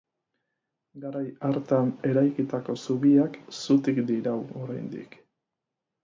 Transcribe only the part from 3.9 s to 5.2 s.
dirau oraindik.